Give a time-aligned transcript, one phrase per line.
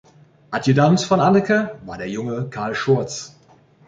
[0.49, 3.35] Adjutant von Anneke war der junge Carl Schurz.